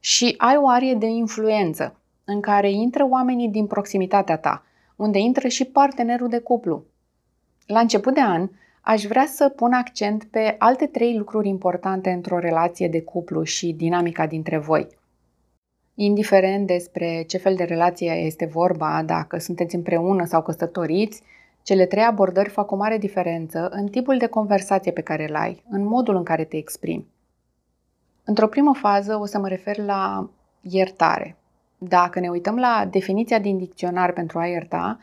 și 0.00 0.34
ai 0.38 0.56
o 0.56 0.68
arie 0.68 0.94
de 0.94 1.06
influență, 1.06 1.96
în 2.24 2.40
care 2.40 2.70
intră 2.70 3.06
oamenii 3.10 3.48
din 3.48 3.66
proximitatea 3.66 4.36
ta, 4.36 4.64
unde 4.96 5.18
intră 5.18 5.48
și 5.48 5.64
partenerul 5.64 6.28
de 6.28 6.38
cuplu. 6.38 6.84
La 7.66 7.80
început 7.80 8.14
de 8.14 8.20
an, 8.20 8.48
aș 8.80 9.04
vrea 9.04 9.26
să 9.26 9.48
pun 9.48 9.72
accent 9.72 10.24
pe 10.24 10.54
alte 10.58 10.86
trei 10.86 11.16
lucruri 11.16 11.48
importante 11.48 12.10
într-o 12.10 12.38
relație 12.38 12.88
de 12.88 13.02
cuplu 13.02 13.42
și 13.42 13.72
dinamica 13.72 14.26
dintre 14.26 14.58
voi. 14.58 14.86
Indiferent 15.94 16.66
despre 16.66 17.24
ce 17.26 17.38
fel 17.38 17.54
de 17.54 17.64
relație 17.64 18.12
este 18.12 18.46
vorba, 18.46 19.02
dacă 19.06 19.38
sunteți 19.38 19.74
împreună 19.74 20.24
sau 20.24 20.42
căsătoriți, 20.42 21.22
cele 21.66 21.86
trei 21.86 22.02
abordări 22.02 22.48
fac 22.48 22.70
o 22.70 22.76
mare 22.76 22.98
diferență 22.98 23.68
în 23.68 23.86
tipul 23.86 24.18
de 24.18 24.26
conversație 24.26 24.92
pe 24.92 25.00
care 25.00 25.28
îl 25.28 25.34
ai, 25.34 25.62
în 25.68 25.84
modul 25.84 26.16
în 26.16 26.22
care 26.22 26.44
te 26.44 26.56
exprimi. 26.56 27.06
Într-o 28.24 28.46
primă 28.46 28.74
fază 28.74 29.16
o 29.16 29.24
să 29.24 29.38
mă 29.38 29.48
refer 29.48 29.78
la 29.78 30.30
iertare. 30.60 31.36
Dacă 31.78 32.20
ne 32.20 32.28
uităm 32.28 32.56
la 32.56 32.88
definiția 32.90 33.38
din 33.38 33.58
dicționar 33.58 34.12
pentru 34.12 34.38
a 34.38 34.46
ierta, 34.46 34.98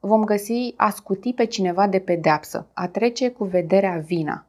vom 0.00 0.24
găsi 0.24 0.74
a 0.76 0.90
scuti 0.90 1.32
pe 1.32 1.44
cineva 1.44 1.86
de 1.86 1.98
pedeapsă, 1.98 2.66
a 2.72 2.88
trece 2.88 3.28
cu 3.30 3.44
vederea 3.44 4.02
vina. 4.06 4.44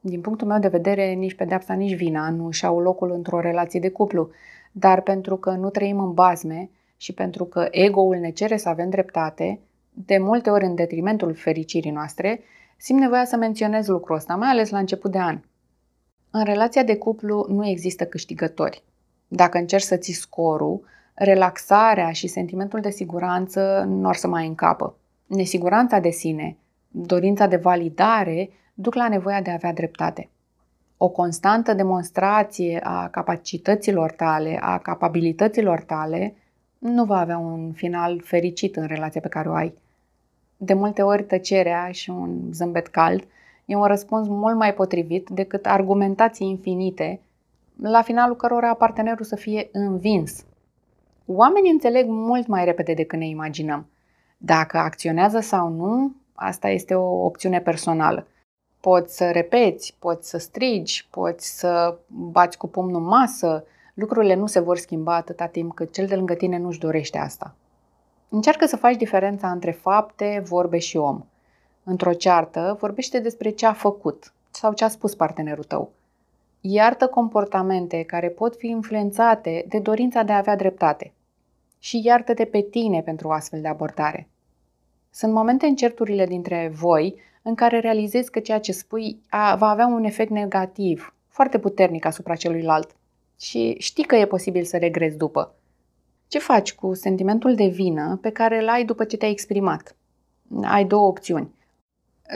Din 0.00 0.20
punctul 0.20 0.46
meu 0.46 0.58
de 0.58 0.68
vedere, 0.68 1.12
nici 1.12 1.34
pedeapsa, 1.34 1.74
nici 1.74 1.96
vina 1.96 2.30
nu 2.30 2.50
și-au 2.50 2.80
locul 2.80 3.10
într-o 3.10 3.40
relație 3.40 3.80
de 3.80 3.90
cuplu, 3.90 4.30
dar 4.72 5.00
pentru 5.00 5.36
că 5.36 5.50
nu 5.50 5.70
trăim 5.70 5.98
în 5.98 6.12
bazme 6.12 6.70
și 6.96 7.12
pentru 7.12 7.44
că 7.44 7.68
ego-ul 7.70 8.16
ne 8.16 8.30
cere 8.30 8.56
să 8.56 8.68
avem 8.68 8.90
dreptate, 8.90 9.60
de 9.94 10.18
multe 10.18 10.50
ori 10.50 10.64
în 10.64 10.74
detrimentul 10.74 11.34
fericirii 11.34 11.90
noastre, 11.90 12.40
simt 12.76 13.00
nevoia 13.00 13.24
să 13.24 13.36
menționez 13.36 13.86
lucrul 13.86 14.16
ăsta, 14.16 14.34
mai 14.34 14.48
ales 14.48 14.70
la 14.70 14.78
început 14.78 15.10
de 15.10 15.18
an. 15.18 15.40
În 16.30 16.44
relația 16.44 16.82
de 16.82 16.96
cuplu 16.96 17.46
nu 17.48 17.66
există 17.66 18.04
câștigători. 18.04 18.84
Dacă 19.28 19.58
încerci 19.58 19.82
să 19.82 19.96
ții 19.96 20.12
scorul, 20.12 20.84
relaxarea 21.14 22.10
și 22.12 22.26
sentimentul 22.26 22.80
de 22.80 22.90
siguranță 22.90 23.84
nu 23.88 24.08
or 24.08 24.14
să 24.14 24.28
mai 24.28 24.46
încapă. 24.46 24.96
Nesiguranța 25.26 25.98
de 25.98 26.10
sine, 26.10 26.56
dorința 26.88 27.46
de 27.46 27.56
validare, 27.56 28.50
duc 28.74 28.94
la 28.94 29.08
nevoia 29.08 29.42
de 29.42 29.50
a 29.50 29.54
avea 29.54 29.72
dreptate. 29.72 30.30
o 30.96 31.08
constantă 31.08 31.74
demonstrație 31.74 32.80
a 32.82 33.08
capacităților 33.08 34.10
tale, 34.10 34.58
a 34.60 34.78
capabilităților 34.78 35.80
tale, 35.80 36.34
nu 36.82 37.04
va 37.04 37.18
avea 37.18 37.38
un 37.38 37.72
final 37.72 38.20
fericit 38.24 38.76
în 38.76 38.86
relația 38.86 39.20
pe 39.20 39.28
care 39.28 39.48
o 39.48 39.52
ai. 39.52 39.74
De 40.56 40.74
multe 40.74 41.02
ori 41.02 41.24
tăcerea 41.24 41.90
și 41.90 42.10
un 42.10 42.52
zâmbet 42.52 42.86
cald 42.86 43.26
e 43.64 43.74
un 43.74 43.84
răspuns 43.84 44.28
mult 44.28 44.56
mai 44.56 44.74
potrivit 44.74 45.28
decât 45.28 45.66
argumentații 45.66 46.48
infinite, 46.48 47.20
la 47.80 48.02
finalul 48.02 48.36
cărora 48.36 48.74
partenerul 48.74 49.24
să 49.24 49.36
fie 49.36 49.68
învins. 49.72 50.44
Oamenii 51.26 51.70
înțeleg 51.70 52.06
mult 52.08 52.46
mai 52.46 52.64
repede 52.64 52.94
decât 52.94 53.18
ne 53.18 53.26
imaginăm. 53.26 53.86
Dacă 54.36 54.78
acționează 54.78 55.40
sau 55.40 55.68
nu, 55.68 56.14
asta 56.34 56.68
este 56.68 56.94
o 56.94 57.24
opțiune 57.24 57.60
personală. 57.60 58.26
Poți 58.80 59.16
să 59.16 59.30
repeți, 59.30 59.96
poți 59.98 60.28
să 60.28 60.38
strigi, 60.38 61.06
poți 61.10 61.58
să 61.58 61.98
bați 62.06 62.58
cu 62.58 62.66
pumnul 62.66 63.00
în 63.00 63.06
masă, 63.06 63.64
lucrurile 63.94 64.34
nu 64.34 64.46
se 64.46 64.60
vor 64.60 64.76
schimba 64.76 65.14
atâta 65.14 65.46
timp 65.46 65.74
cât 65.74 65.92
cel 65.92 66.06
de 66.06 66.14
lângă 66.14 66.34
tine 66.34 66.58
nu-și 66.58 66.78
dorește 66.78 67.18
asta. 67.18 67.54
Încearcă 68.28 68.66
să 68.66 68.76
faci 68.76 68.96
diferența 68.96 69.50
între 69.50 69.70
fapte, 69.70 70.42
vorbe 70.46 70.78
și 70.78 70.96
om. 70.96 71.24
Într-o 71.84 72.12
ceartă, 72.12 72.76
vorbește 72.80 73.18
despre 73.18 73.50
ce 73.50 73.66
a 73.66 73.72
făcut 73.72 74.32
sau 74.50 74.72
ce 74.72 74.84
a 74.84 74.88
spus 74.88 75.14
partenerul 75.14 75.64
tău. 75.64 75.92
Iartă 76.60 77.06
comportamente 77.06 78.02
care 78.02 78.28
pot 78.28 78.56
fi 78.56 78.66
influențate 78.66 79.64
de 79.68 79.78
dorința 79.78 80.22
de 80.22 80.32
a 80.32 80.36
avea 80.36 80.56
dreptate. 80.56 81.12
Și 81.78 82.00
iartă-te 82.04 82.44
pe 82.44 82.60
tine 82.60 83.02
pentru 83.02 83.28
o 83.28 83.32
astfel 83.32 83.60
de 83.60 83.68
abordare. 83.68 84.28
Sunt 85.10 85.32
momente 85.32 85.66
în 85.66 85.74
certurile 85.74 86.26
dintre 86.26 86.72
voi 86.74 87.20
în 87.42 87.54
care 87.54 87.78
realizezi 87.78 88.30
că 88.30 88.40
ceea 88.40 88.60
ce 88.60 88.72
spui 88.72 89.20
a, 89.30 89.56
va 89.56 89.68
avea 89.68 89.86
un 89.86 90.04
efect 90.04 90.30
negativ, 90.30 91.14
foarte 91.28 91.58
puternic 91.58 92.04
asupra 92.04 92.34
celuilalt. 92.34 92.96
Și 93.42 93.74
știi 93.78 94.04
că 94.04 94.16
e 94.16 94.26
posibil 94.26 94.64
să 94.64 94.76
regrezi 94.76 95.16
după. 95.16 95.54
Ce 96.28 96.38
faci 96.38 96.74
cu 96.74 96.94
sentimentul 96.94 97.54
de 97.54 97.66
vină 97.66 98.18
pe 98.20 98.30
care 98.30 98.60
îl 98.60 98.68
ai 98.68 98.84
după 98.84 99.04
ce 99.04 99.16
te-ai 99.16 99.30
exprimat? 99.30 99.96
Ai 100.62 100.84
două 100.84 101.08
opțiuni. 101.08 101.54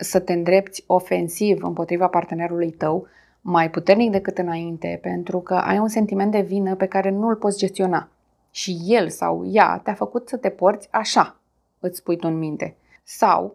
Să 0.00 0.20
te 0.20 0.32
îndrepți 0.32 0.84
ofensiv 0.86 1.62
împotriva 1.62 2.06
partenerului 2.06 2.70
tău, 2.70 3.06
mai 3.40 3.70
puternic 3.70 4.10
decât 4.10 4.38
înainte, 4.38 4.98
pentru 5.02 5.40
că 5.40 5.54
ai 5.54 5.78
un 5.78 5.88
sentiment 5.88 6.30
de 6.30 6.40
vină 6.40 6.74
pe 6.74 6.86
care 6.86 7.10
nu 7.10 7.28
îl 7.28 7.36
poți 7.36 7.58
gestiona. 7.58 8.08
Și 8.50 8.78
el 8.84 9.08
sau 9.08 9.44
ea 9.46 9.80
te-a 9.84 9.94
făcut 9.94 10.28
să 10.28 10.36
te 10.36 10.50
porți 10.50 10.88
așa, 10.90 11.36
îți 11.80 11.98
spui 11.98 12.16
tu 12.16 12.28
în 12.28 12.38
minte. 12.38 12.76
Sau 13.02 13.54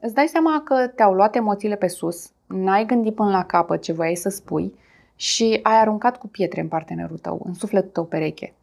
îți 0.00 0.14
dai 0.14 0.26
seama 0.26 0.62
că 0.64 0.86
te-au 0.86 1.14
luat 1.14 1.36
emoțiile 1.36 1.76
pe 1.76 1.86
sus, 1.86 2.30
n-ai 2.46 2.86
gândit 2.86 3.14
până 3.14 3.30
la 3.30 3.44
capăt 3.44 3.82
ce 3.82 3.92
voiai 3.92 4.14
să 4.14 4.28
spui 4.28 4.74
și 5.20 5.60
ai 5.62 5.80
aruncat 5.80 6.18
cu 6.18 6.28
pietre 6.28 6.60
în 6.60 6.68
partenerul 6.68 7.18
tău, 7.18 7.42
în 7.44 7.54
sufletul 7.54 7.90
tău 7.90 8.04
pereche. 8.04 8.54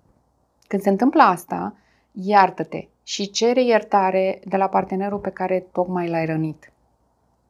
Când 0.67 0.81
se 0.81 0.89
întâmplă 0.89 1.21
asta, 1.21 1.75
iartă-te 2.12 2.88
și 3.03 3.29
cere 3.29 3.63
iertare 3.63 4.39
de 4.45 4.57
la 4.57 4.67
partenerul 4.67 5.19
pe 5.19 5.29
care 5.29 5.67
tocmai 5.71 6.09
l-ai 6.09 6.25
rănit. 6.25 6.71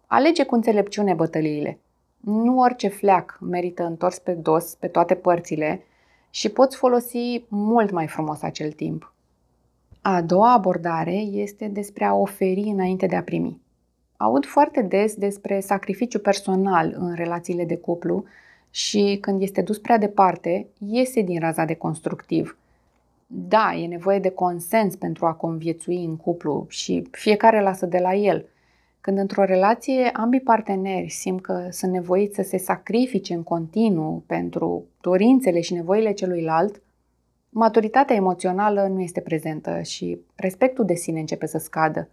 Alege 0.07 0.45
cu 0.45 0.55
înțelepciune 0.55 1.13
bătăliile. 1.13 1.79
Nu 2.19 2.59
orice 2.59 2.87
fleac 2.87 3.37
merită 3.41 3.83
întors 3.83 4.19
pe 4.19 4.31
dos 4.31 4.75
pe 4.75 4.87
toate 4.87 5.15
părțile 5.15 5.83
și 6.29 6.49
poți 6.49 6.77
folosi 6.77 7.45
mult 7.47 7.91
mai 7.91 8.07
frumos 8.07 8.41
acel 8.41 8.71
timp. 8.71 9.13
A 10.01 10.21
doua 10.21 10.53
abordare 10.53 11.15
este 11.15 11.67
despre 11.67 12.05
a 12.05 12.13
oferi 12.13 12.61
înainte 12.61 13.05
de 13.05 13.15
a 13.15 13.23
primi. 13.23 13.61
Aud 14.17 14.45
foarte 14.45 14.81
des 14.81 15.15
despre 15.15 15.59
sacrificiu 15.59 16.19
personal 16.19 16.95
în 16.97 17.13
relațiile 17.13 17.65
de 17.65 17.77
cuplu 17.77 18.23
și 18.75 19.17
când 19.21 19.41
este 19.41 19.61
dus 19.61 19.77
prea 19.77 19.97
departe, 19.97 20.67
iese 20.79 21.21
din 21.21 21.39
raza 21.39 21.65
de 21.65 21.73
constructiv. 21.73 22.57
Da, 23.27 23.75
e 23.75 23.87
nevoie 23.87 24.19
de 24.19 24.29
consens 24.29 24.95
pentru 24.95 25.25
a 25.25 25.33
conviețui 25.33 26.03
în 26.03 26.17
cuplu 26.17 26.65
și 26.69 27.07
fiecare 27.11 27.61
lasă 27.61 27.85
de 27.85 27.97
la 27.97 28.13
el. 28.13 28.45
Când 29.01 29.17
într-o 29.17 29.43
relație 29.43 30.09
ambii 30.13 30.39
parteneri 30.39 31.09
simt 31.09 31.41
că 31.41 31.67
sunt 31.71 31.91
nevoiți 31.91 32.35
să 32.35 32.41
se 32.41 32.57
sacrifice 32.57 33.33
în 33.33 33.43
continuu 33.43 34.23
pentru 34.25 34.85
dorințele 35.01 35.61
și 35.61 35.73
nevoile 35.73 36.11
celuilalt, 36.11 36.81
maturitatea 37.49 38.15
emoțională 38.15 38.87
nu 38.87 39.01
este 39.01 39.21
prezentă 39.21 39.81
și 39.81 40.19
respectul 40.35 40.85
de 40.85 40.95
sine 40.95 41.19
începe 41.19 41.45
să 41.45 41.57
scadă. 41.57 42.09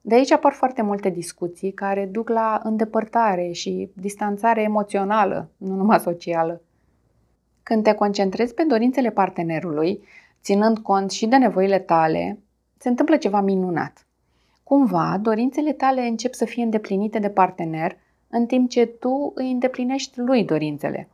De 0.00 0.14
aici 0.14 0.30
apar 0.30 0.52
foarte 0.52 0.82
multe 0.82 1.08
discuții 1.08 1.72
care 1.72 2.06
duc 2.06 2.28
la 2.28 2.60
îndepărtare 2.64 3.50
și 3.50 3.90
distanțare 3.94 4.62
emoțională, 4.62 5.50
nu 5.56 5.74
numai 5.74 6.00
socială. 6.00 6.62
Când 7.62 7.82
te 7.82 7.92
concentrezi 7.92 8.54
pe 8.54 8.62
dorințele 8.62 9.10
partenerului, 9.10 10.02
ținând 10.42 10.78
cont 10.78 11.10
și 11.10 11.26
de 11.26 11.36
nevoile 11.36 11.78
tale, 11.78 12.38
se 12.78 12.88
întâmplă 12.88 13.16
ceva 13.16 13.40
minunat. 13.40 14.06
Cumva, 14.62 15.18
dorințele 15.22 15.72
tale 15.72 16.06
încep 16.06 16.34
să 16.34 16.44
fie 16.44 16.62
îndeplinite 16.62 17.18
de 17.18 17.30
partener, 17.30 17.96
în 18.28 18.46
timp 18.46 18.68
ce 18.68 18.86
tu 18.86 19.32
îi 19.34 19.50
îndeplinești 19.50 20.20
lui 20.20 20.44
dorințele. 20.44 21.08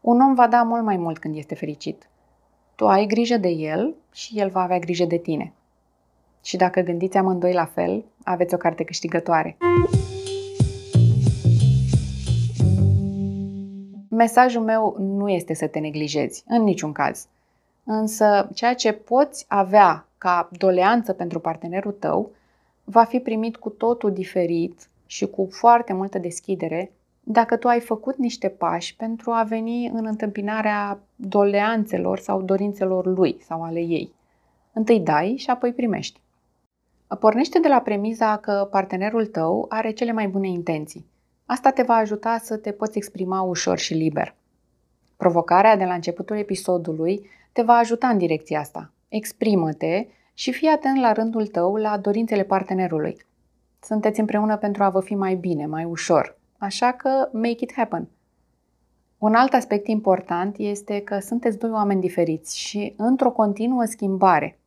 Un 0.00 0.20
om 0.20 0.34
va 0.34 0.48
da 0.48 0.62
mult 0.62 0.82
mai 0.82 0.96
mult 0.96 1.18
când 1.18 1.36
este 1.36 1.54
fericit. 1.54 2.08
Tu 2.74 2.88
ai 2.88 3.06
grijă 3.06 3.36
de 3.36 3.48
el 3.48 3.94
și 4.12 4.38
el 4.38 4.48
va 4.48 4.62
avea 4.62 4.78
grijă 4.78 5.04
de 5.04 5.16
tine. 5.16 5.52
Și 6.42 6.56
dacă 6.56 6.80
gândiți 6.80 7.16
amândoi 7.16 7.52
la 7.52 7.64
fel, 7.64 8.04
aveți 8.24 8.54
o 8.54 8.56
carte 8.56 8.84
câștigătoare. 8.84 9.56
Mesajul 14.08 14.62
meu 14.62 14.96
nu 14.98 15.28
este 15.28 15.54
să 15.54 15.66
te 15.66 15.78
neglijezi, 15.78 16.44
în 16.46 16.62
niciun 16.62 16.92
caz. 16.92 17.26
Însă, 17.84 18.48
ceea 18.54 18.74
ce 18.74 18.92
poți 18.92 19.44
avea 19.48 20.06
ca 20.18 20.48
doleanță 20.52 21.12
pentru 21.12 21.38
partenerul 21.38 21.92
tău 21.92 22.30
va 22.84 23.04
fi 23.04 23.18
primit 23.18 23.56
cu 23.56 23.68
totul 23.68 24.12
diferit 24.12 24.88
și 25.06 25.26
cu 25.26 25.48
foarte 25.50 25.92
multă 25.92 26.18
deschidere 26.18 26.92
dacă 27.20 27.56
tu 27.56 27.68
ai 27.68 27.80
făcut 27.80 28.16
niște 28.16 28.48
pași 28.48 28.96
pentru 28.96 29.30
a 29.30 29.42
veni 29.42 29.86
în 29.86 30.06
întâmpinarea 30.06 31.00
doleanțelor 31.16 32.18
sau 32.18 32.42
dorințelor 32.42 33.06
lui 33.06 33.36
sau 33.46 33.62
ale 33.62 33.80
ei. 33.80 34.12
Întâi 34.72 35.00
dai 35.00 35.34
și 35.38 35.50
apoi 35.50 35.72
primești. 35.72 36.20
Pornește 37.18 37.58
de 37.58 37.68
la 37.68 37.80
premiza 37.80 38.36
că 38.36 38.68
partenerul 38.70 39.26
tău 39.26 39.66
are 39.68 39.90
cele 39.90 40.12
mai 40.12 40.28
bune 40.28 40.48
intenții. 40.48 41.06
Asta 41.46 41.70
te 41.70 41.82
va 41.82 41.94
ajuta 41.94 42.38
să 42.42 42.56
te 42.56 42.72
poți 42.72 42.96
exprima 42.96 43.40
ușor 43.40 43.78
și 43.78 43.94
liber. 43.94 44.34
Provocarea 45.16 45.76
de 45.76 45.84
la 45.84 45.94
începutul 45.94 46.36
episodului 46.36 47.26
te 47.52 47.62
va 47.62 47.72
ajuta 47.72 48.08
în 48.08 48.18
direcția 48.18 48.60
asta. 48.60 48.92
Exprimă-te 49.08 50.06
și 50.34 50.52
fii 50.52 50.68
atent 50.68 51.00
la 51.00 51.12
rândul 51.12 51.46
tău 51.46 51.76
la 51.76 51.98
dorințele 51.98 52.42
partenerului. 52.42 53.16
Sunteți 53.80 54.20
împreună 54.20 54.56
pentru 54.56 54.82
a 54.82 54.88
vă 54.88 55.00
fi 55.00 55.14
mai 55.14 55.34
bine, 55.34 55.66
mai 55.66 55.84
ușor. 55.84 56.38
Așa 56.58 56.92
că 56.92 57.28
make 57.32 57.56
it 57.58 57.72
happen. 57.72 58.08
Un 59.18 59.34
alt 59.34 59.52
aspect 59.52 59.86
important 59.86 60.56
este 60.58 61.00
că 61.00 61.18
sunteți 61.18 61.58
doi 61.58 61.70
oameni 61.70 62.00
diferiți 62.00 62.58
și 62.58 62.94
într-o 62.96 63.30
continuă 63.30 63.84
schimbare. 63.84 64.58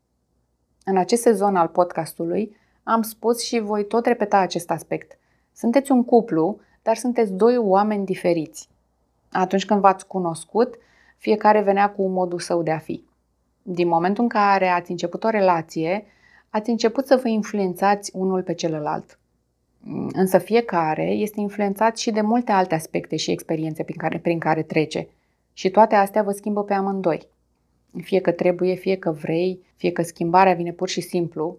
În 0.87 0.97
acest 0.97 1.21
sezon 1.21 1.55
al 1.55 1.67
podcastului 1.67 2.55
am 2.83 3.01
spus 3.01 3.43
și 3.43 3.59
voi 3.59 3.85
tot 3.85 4.05
repeta 4.05 4.37
acest 4.37 4.71
aspect. 4.71 5.17
Sunteți 5.53 5.91
un 5.91 6.03
cuplu, 6.03 6.59
dar 6.81 6.95
sunteți 6.95 7.31
doi 7.31 7.57
oameni 7.57 8.05
diferiți. 8.05 8.69
Atunci 9.31 9.65
când 9.65 9.79
v-ați 9.79 10.07
cunoscut, 10.07 10.75
fiecare 11.17 11.61
venea 11.61 11.89
cu 11.89 12.07
modul 12.07 12.39
său 12.39 12.63
de 12.63 12.71
a 12.71 12.77
fi. 12.77 13.03
Din 13.61 13.87
momentul 13.87 14.23
în 14.23 14.29
care 14.29 14.67
ați 14.67 14.91
început 14.91 15.23
o 15.23 15.29
relație, 15.29 16.05
ați 16.49 16.69
început 16.69 17.05
să 17.05 17.19
vă 17.21 17.27
influențați 17.27 18.11
unul 18.13 18.43
pe 18.43 18.53
celălalt. 18.53 19.19
Însă 20.11 20.37
fiecare 20.37 21.05
este 21.05 21.39
influențat 21.39 21.97
și 21.97 22.11
de 22.11 22.21
multe 22.21 22.51
alte 22.51 22.75
aspecte 22.75 23.15
și 23.15 23.31
experiențe 23.31 23.83
prin 23.83 23.97
care, 23.97 24.19
prin 24.19 24.39
care 24.39 24.63
trece. 24.63 25.07
Și 25.53 25.69
toate 25.69 25.95
astea 25.95 26.23
vă 26.23 26.31
schimbă 26.31 26.63
pe 26.63 26.73
amândoi. 26.73 27.27
Fie 28.01 28.19
că 28.19 28.31
trebuie, 28.31 28.75
fie 28.75 28.95
că 28.95 29.11
vrei, 29.11 29.59
fie 29.75 29.91
că 29.91 30.01
schimbarea 30.01 30.53
vine 30.53 30.71
pur 30.71 30.89
și 30.89 31.01
simplu. 31.01 31.57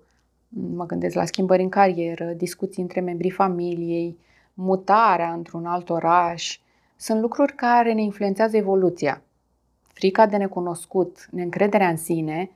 Mă 0.48 0.86
gândesc 0.86 1.14
la 1.14 1.24
schimbări 1.24 1.62
în 1.62 1.68
carieră, 1.68 2.24
discuții 2.24 2.82
între 2.82 3.00
membrii 3.00 3.30
familiei, 3.30 4.18
mutarea 4.54 5.32
într-un 5.32 5.66
alt 5.66 5.90
oraș. 5.90 6.58
Sunt 6.96 7.20
lucruri 7.20 7.54
care 7.54 7.92
ne 7.92 8.02
influențează 8.02 8.56
evoluția. 8.56 9.22
Frica 9.82 10.26
de 10.26 10.36
necunoscut, 10.36 11.28
neîncrederea 11.30 11.88
în 11.88 11.96
sine, 11.96 12.50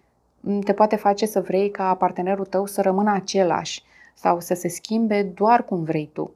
te 0.65 0.73
poate 0.73 0.97
face 0.97 1.27
să 1.27 1.41
vrei 1.41 1.71
ca 1.71 1.95
partenerul 1.95 2.45
tău 2.45 2.67
să 2.67 2.81
rămână 2.81 3.13
același 3.13 3.83
sau 4.15 4.41
să 4.41 4.55
se 4.55 4.69
schimbe 4.69 5.23
doar 5.23 5.65
cum 5.65 5.83
vrei 5.85 6.11
tu. 6.13 6.35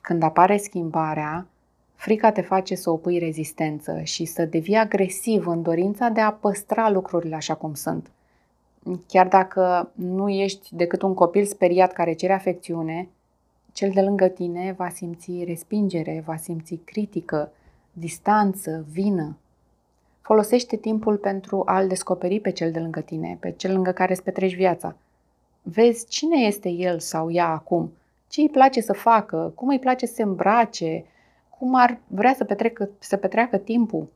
Când 0.00 0.22
apare 0.22 0.56
schimbarea, 0.56 1.46
frica 2.02 2.32
te 2.32 2.40
face 2.40 2.74
să 2.74 2.90
opui 2.90 3.18
rezistență 3.18 4.00
și 4.02 4.24
să 4.24 4.44
devii 4.44 4.76
agresiv 4.76 5.46
în 5.46 5.62
dorința 5.62 6.08
de 6.08 6.20
a 6.20 6.32
păstra 6.32 6.90
lucrurile 6.90 7.34
așa 7.34 7.54
cum 7.54 7.74
sunt. 7.74 8.10
Chiar 9.06 9.28
dacă 9.28 9.90
nu 9.94 10.28
ești 10.28 10.68
decât 10.76 11.02
un 11.02 11.14
copil 11.14 11.44
speriat 11.44 11.92
care 11.92 12.12
cere 12.12 12.32
afecțiune, 12.32 13.08
cel 13.72 13.90
de 13.90 14.00
lângă 14.00 14.28
tine 14.28 14.74
va 14.76 14.88
simți 14.88 15.44
respingere, 15.44 16.22
va 16.26 16.36
simți 16.36 16.74
critică, 16.84 17.52
distanță, 17.92 18.84
vină. 18.90 19.36
Folosește 20.20 20.76
timpul 20.76 21.16
pentru 21.16 21.62
a-l 21.66 21.88
descoperi 21.88 22.40
pe 22.40 22.50
cel 22.50 22.70
de 22.70 22.78
lângă 22.78 23.00
tine, 23.00 23.36
pe 23.40 23.50
cel 23.50 23.72
lângă 23.72 23.90
care 23.90 24.12
îți 24.12 24.22
petreci 24.22 24.54
viața. 24.54 24.96
Vezi 25.62 26.06
cine 26.08 26.36
este 26.36 26.68
el 26.68 26.98
sau 26.98 27.30
ea 27.30 27.48
acum, 27.48 27.92
ce 28.28 28.40
îi 28.40 28.48
place 28.48 28.80
să 28.80 28.92
facă, 28.92 29.52
cum 29.54 29.68
îi 29.68 29.78
place 29.78 30.06
să 30.06 30.14
se 30.14 30.22
îmbrace, 30.22 31.04
cum 31.62 31.74
ar 31.74 32.00
vrea 32.06 32.34
să, 32.34 32.44
petrecă, 32.44 32.90
să 32.98 33.16
petreacă 33.16 33.58
timpul. 33.58 34.12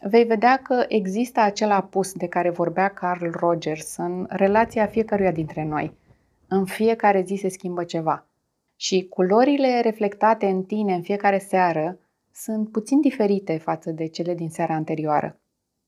Vei 0.00 0.24
vedea 0.24 0.56
că 0.56 0.84
există 0.88 1.40
acel 1.40 1.70
apus 1.70 2.12
de 2.12 2.26
care 2.26 2.50
vorbea 2.50 2.88
Carl 2.88 3.26
Rogers 3.30 3.96
în 3.96 4.26
relația 4.30 4.86
fiecăruia 4.86 5.30
dintre 5.30 5.64
noi. 5.64 5.92
În 6.48 6.64
fiecare 6.64 7.22
zi 7.22 7.34
se 7.34 7.48
schimbă 7.48 7.84
ceva. 7.84 8.26
Și 8.76 9.06
culorile 9.08 9.80
reflectate 9.80 10.46
în 10.46 10.62
tine 10.62 10.94
în 10.94 11.02
fiecare 11.02 11.38
seară 11.38 11.98
sunt 12.32 12.70
puțin 12.70 13.00
diferite 13.00 13.58
față 13.58 13.90
de 13.90 14.06
cele 14.06 14.34
din 14.34 14.50
seara 14.50 14.74
anterioară. 14.74 15.38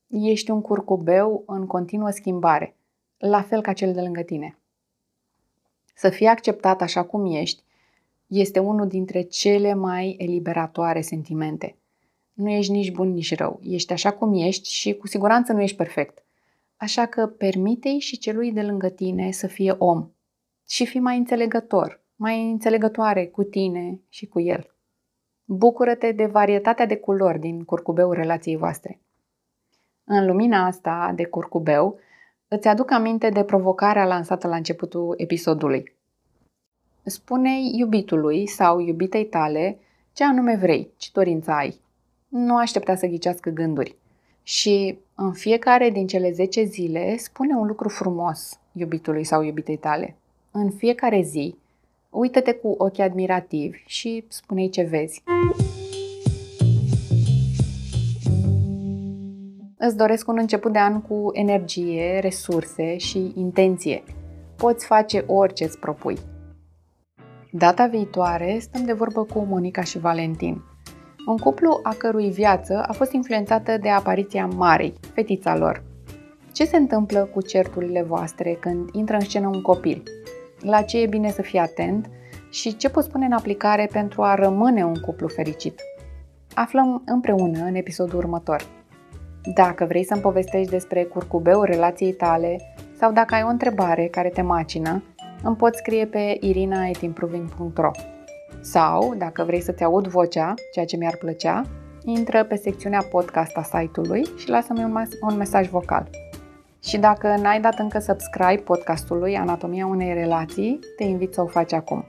Ești 0.07 0.51
un 0.51 0.61
curcubeu 0.61 1.43
în 1.47 1.65
continuă 1.65 2.09
schimbare, 2.09 2.75
la 3.17 3.41
fel 3.41 3.61
ca 3.61 3.73
cel 3.73 3.93
de 3.93 4.01
lângă 4.01 4.21
tine. 4.21 4.57
Să 5.95 6.09
fii 6.09 6.27
acceptat 6.27 6.81
așa 6.81 7.03
cum 7.03 7.25
ești 7.25 7.63
este 8.29 8.59
unul 8.59 8.87
dintre 8.87 9.21
cele 9.21 9.73
mai 9.73 10.15
eliberatoare 10.19 11.01
sentimente. 11.01 11.75
Nu 12.33 12.49
ești 12.49 12.71
nici 12.71 12.91
bun, 12.91 13.13
nici 13.13 13.35
rău. 13.35 13.59
Ești 13.63 13.93
așa 13.93 14.11
cum 14.11 14.33
ești 14.33 14.69
și 14.69 14.93
cu 14.93 15.07
siguranță 15.07 15.53
nu 15.53 15.61
ești 15.61 15.77
perfect. 15.77 16.23
Așa 16.77 17.05
că 17.05 17.27
permite-i 17.27 17.99
și 17.99 18.17
celui 18.17 18.51
de 18.51 18.61
lângă 18.61 18.89
tine 18.89 19.31
să 19.31 19.47
fie 19.47 19.75
om 19.77 20.09
și 20.67 20.85
fi 20.85 20.99
mai 20.99 21.17
înțelegător, 21.17 22.03
mai 22.15 22.51
înțelegătoare 22.51 23.25
cu 23.25 23.43
tine 23.43 23.99
și 24.09 24.25
cu 24.25 24.39
el. 24.39 24.73
Bucură-te 25.45 26.11
de 26.11 26.25
varietatea 26.25 26.85
de 26.85 26.95
culori 26.95 27.39
din 27.39 27.63
curcubeul 27.63 28.13
relației 28.13 28.57
voastre. 28.57 28.99
În 30.03 30.25
lumina 30.25 30.65
asta 30.65 31.11
de 31.15 31.25
curcubeu, 31.25 31.99
îți 32.47 32.67
aduc 32.67 32.91
aminte 32.91 33.29
de 33.29 33.43
provocarea 33.43 34.05
lansată 34.05 34.47
la 34.47 34.55
începutul 34.55 35.13
episodului. 35.17 35.98
Spune 37.09 37.49
iubitului 37.71 38.47
sau 38.47 38.79
iubitei 38.79 39.25
tale 39.25 39.79
ce 40.13 40.23
anume 40.23 40.55
vrei, 40.55 40.89
ce 40.97 41.09
dorință 41.13 41.51
ai. 41.51 41.79
Nu 42.27 42.57
aștepta 42.57 42.95
să 42.95 43.07
ghicească 43.07 43.49
gânduri. 43.49 43.95
Și 44.43 44.97
în 45.15 45.33
fiecare 45.33 45.89
din 45.89 46.07
cele 46.07 46.31
10 46.31 46.63
zile 46.63 47.17
spune 47.17 47.55
un 47.55 47.67
lucru 47.67 47.89
frumos 47.89 48.59
iubitului 48.71 49.23
sau 49.23 49.41
iubitei 49.43 49.77
tale. 49.77 50.15
În 50.51 50.71
fiecare 50.71 51.21
zi, 51.21 51.55
uită-te 52.09 52.53
cu 52.53 52.75
ochi 52.77 52.99
admirativi 52.99 53.83
și 53.85 54.23
spune-i 54.27 54.69
ce 54.69 54.83
vezi. 54.83 55.23
Îți 59.77 59.97
doresc 59.97 60.27
un 60.27 60.37
început 60.37 60.71
de 60.71 60.79
an 60.79 61.01
cu 61.01 61.29
energie, 61.33 62.19
resurse 62.19 62.97
și 62.97 63.31
intenție. 63.35 64.03
Poți 64.57 64.85
face 64.85 65.23
orice 65.27 65.63
îți 65.63 65.79
propui. 65.79 66.17
Data 67.51 67.85
viitoare 67.85 68.57
stăm 68.59 68.85
de 68.85 68.93
vorbă 68.93 69.23
cu 69.23 69.39
Monica 69.39 69.81
și 69.81 69.99
Valentin. 69.99 70.63
Un 71.27 71.37
cuplu 71.37 71.79
a 71.83 71.93
cărui 71.97 72.29
viață 72.29 72.83
a 72.87 72.91
fost 72.93 73.11
influențată 73.11 73.77
de 73.77 73.89
apariția 73.89 74.45
Marei, 74.45 74.93
fetița 75.13 75.57
lor. 75.57 75.83
Ce 76.53 76.65
se 76.65 76.77
întâmplă 76.77 77.29
cu 77.33 77.41
certurile 77.41 78.01
voastre 78.01 78.57
când 78.59 78.89
intră 78.91 79.15
în 79.15 79.21
scenă 79.21 79.47
un 79.47 79.61
copil? 79.61 80.03
La 80.59 80.81
ce 80.81 81.01
e 81.01 81.07
bine 81.07 81.29
să 81.29 81.41
fii 81.41 81.59
atent 81.59 82.09
și 82.49 82.75
ce 82.77 82.89
poți 82.89 83.09
pune 83.09 83.25
în 83.25 83.31
aplicare 83.31 83.89
pentru 83.91 84.21
a 84.21 84.35
rămâne 84.35 84.85
un 84.85 84.95
cuplu 84.95 85.27
fericit? 85.27 85.81
Aflăm 86.53 87.01
împreună 87.05 87.63
în 87.63 87.75
episodul 87.75 88.17
următor. 88.17 88.67
Dacă 89.53 89.85
vrei 89.85 90.03
să-mi 90.05 90.21
povestești 90.21 90.71
despre 90.71 91.03
curcubeul 91.03 91.65
relației 91.65 92.13
tale 92.13 92.57
sau 92.97 93.11
dacă 93.11 93.35
ai 93.35 93.43
o 93.43 93.49
întrebare 93.49 94.07
care 94.07 94.29
te 94.29 94.41
macină, 94.41 95.03
îmi 95.43 95.55
poți 95.55 95.77
scrie 95.77 96.05
pe 96.05 96.37
irina.improving.ro 96.39 97.91
Sau, 98.61 99.15
dacă 99.17 99.43
vrei 99.43 99.61
să-ți 99.61 99.83
aud 99.83 100.07
vocea, 100.07 100.53
ceea 100.73 100.85
ce 100.85 100.97
mi-ar 100.97 101.15
plăcea, 101.15 101.61
intră 102.03 102.43
pe 102.43 102.55
secțiunea 102.55 103.01
podcast 103.11 103.57
a 103.57 103.61
site-ului 103.61 104.25
și 104.37 104.49
lasă-mi 104.49 104.83
un, 104.83 105.03
un 105.21 105.37
mesaj 105.37 105.67
vocal. 105.67 106.09
Și 106.83 106.97
dacă 106.97 107.35
n-ai 107.41 107.61
dat 107.61 107.79
încă 107.79 107.99
subscribe 107.99 108.61
podcastului 108.61 109.37
Anatomia 109.37 109.85
unei 109.85 110.13
relații, 110.13 110.79
te 110.97 111.03
invit 111.03 111.33
să 111.33 111.41
o 111.41 111.45
faci 111.45 111.73
acum. 111.73 112.05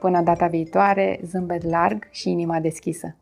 Până 0.00 0.20
data 0.20 0.46
viitoare, 0.46 1.20
zâmbet 1.24 1.70
larg 1.70 2.08
și 2.10 2.30
inima 2.30 2.60
deschisă. 2.60 3.16